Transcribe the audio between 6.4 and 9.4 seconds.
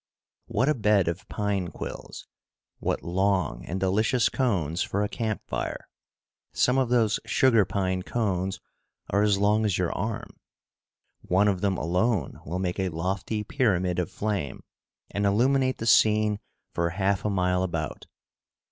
Some of those sugar pine cones are as